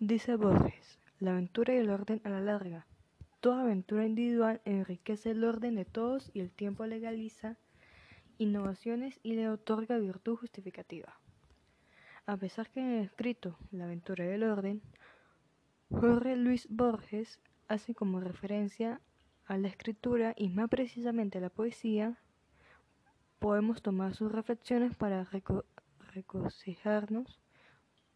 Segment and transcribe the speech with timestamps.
[0.00, 2.84] Dice Borges, la aventura y el orden a la larga.
[3.38, 7.56] Toda aventura individual enriquece el orden de todos y el tiempo legaliza
[8.36, 11.20] innovaciones y le otorga virtud justificativa.
[12.26, 14.82] A pesar que en el escrito La aventura y el orden,
[15.90, 17.38] Jorge Luis Borges
[17.68, 19.00] hace como referencia
[19.46, 22.18] a la escritura y más precisamente a la poesía,
[23.38, 25.28] podemos tomar sus reflexiones para
[26.12, 27.43] regocijarnos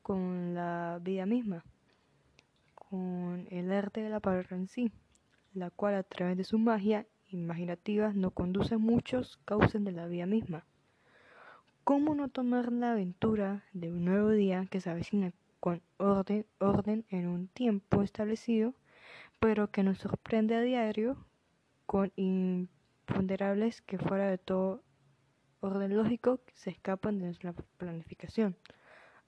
[0.09, 1.63] con la vida misma,
[2.75, 4.91] con el arte de la palabra en sí,
[5.53, 10.07] la cual a través de su magia imaginativa nos conduce a muchos cauces de la
[10.07, 10.65] vida misma.
[11.85, 17.05] ¿Cómo no tomar la aventura de un nuevo día que se avecina con orden, orden
[17.11, 18.73] en un tiempo establecido,
[19.39, 21.19] pero que nos sorprende a diario
[21.85, 24.83] con imponderables que fuera de todo
[25.61, 28.57] orden lógico se escapan de nuestra planificación?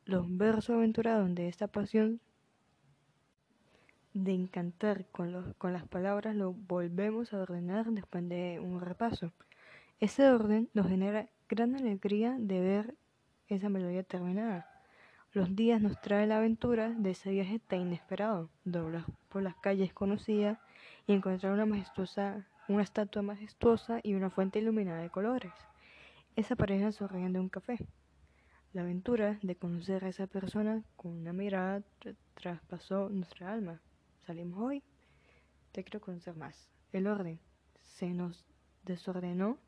[0.05, 2.21] Los versos aventurados de esta pasión
[4.13, 9.33] de encantar con, con las palabras lo volvemos a ordenar después de un repaso.
[10.01, 12.95] Ese orden nos genera gran alegría de ver
[13.49, 14.67] esa melodía terminada.
[15.33, 19.93] Los días nos trae la aventura de ese viaje tan inesperado, doblar por las calles
[19.93, 20.59] conocidas
[21.07, 25.53] y encontrar una majestuosa, una estatua majestuosa y una fuente iluminada de colores.
[26.35, 27.79] Esa pareja sonriendo en un café.
[28.73, 31.83] La aventura de conocer a esa persona con una mirada
[32.35, 33.81] traspasó nuestra alma.
[34.25, 34.85] Salimos hoy,
[35.73, 36.71] te quiero conocer más.
[36.93, 37.41] El orden
[37.81, 38.47] se nos
[38.85, 39.59] desordenó,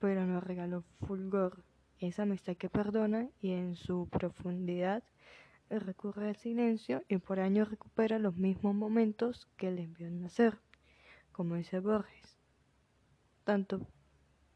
[0.00, 1.62] pero nos regaló fulgor,
[2.00, 5.04] esa amistad que perdona y en su profundidad
[5.70, 10.58] recurre al silencio y por años recupera los mismos momentos que le envió nacer,
[11.30, 12.40] como dice Borges.
[13.44, 13.86] Tanto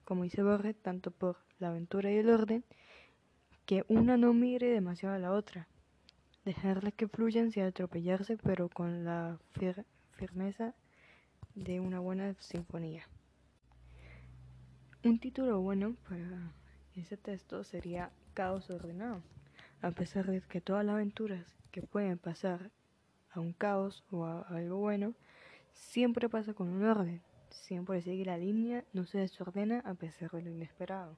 [0.04, 2.64] como dice Borges, tanto por la aventura y el orden,
[3.66, 5.68] que una no mire demasiado a la otra,
[6.44, 9.38] dejarla que fluyan sin atropellarse, pero con la
[10.16, 10.74] firmeza
[11.54, 13.06] de una buena sinfonía.
[15.04, 16.52] Un título bueno para
[16.94, 19.22] ese texto sería Caos ordenado,
[19.80, 22.70] a pesar de que todas las aventuras que pueden pasar
[23.32, 25.14] a un caos o a algo bueno,
[25.72, 30.42] siempre pasa con un orden, siempre sigue la línea, no se desordena a pesar de
[30.42, 31.16] lo inesperado.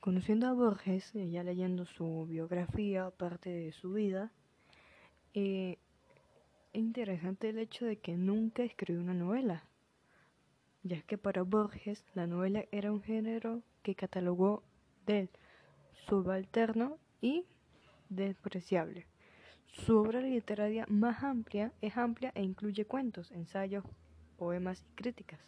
[0.00, 4.30] Conociendo a Borges, ya leyendo su biografía, parte de su vida,
[5.34, 5.78] eh,
[6.72, 9.64] es interesante el hecho de que nunca escribió una novela,
[10.82, 14.62] ya que para Borges la novela era un género que catalogó
[15.06, 15.28] del
[16.06, 17.44] subalterno y
[18.08, 19.06] despreciable.
[19.72, 23.84] Su obra literaria más amplia es amplia e incluye cuentos, ensayos,
[24.36, 25.40] poemas y críticas.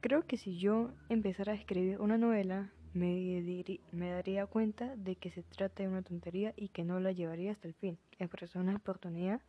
[0.00, 5.42] Creo que si yo empezara a escribir una novela, me, daría cuenta de que se
[5.42, 7.98] trata de una tontería y que no la llevaría hasta el fin.
[8.18, 9.40] Expresó una oportunidad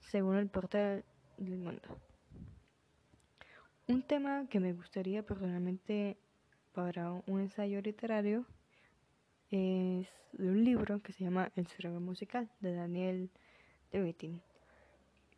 [0.00, 1.04] según el portal
[1.38, 1.82] del mundo.
[3.88, 6.16] Un tema que me gustaría personalmente
[6.72, 8.44] para un ensayo literario
[9.50, 13.30] es de un libro que se llama El cerebro musical de Daniel
[13.92, 14.40] de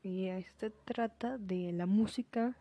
[0.02, 2.56] Y este trata de la música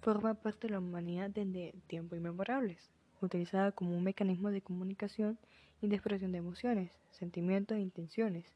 [0.00, 2.90] forma parte de la humanidad desde tiempos inmemorables,
[3.20, 5.38] utilizada como un mecanismo de comunicación
[5.82, 8.46] y de expresión de emociones, sentimientos e intenciones.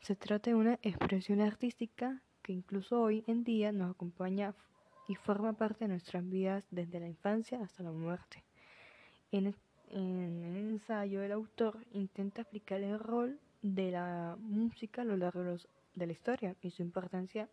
[0.00, 4.54] Se trata de una expresión artística que incluso hoy en día nos acompaña
[5.08, 8.44] y forma parte de nuestras vidas desde la infancia hasta la muerte.
[9.32, 9.54] En,
[10.68, 15.42] ensayo, el autor intenta explicar el rol de la música a lo largo
[15.94, 17.48] de la historia y su importancia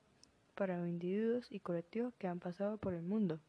[0.55, 3.39] para los individuos y colectivos que han pasado por el mundo.